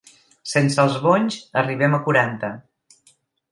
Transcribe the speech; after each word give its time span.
Sense 0.51 0.79
els 0.83 0.95
bonys 1.03 1.37
arribem 1.63 1.95
a 1.97 2.01
quaranta. 2.09 2.53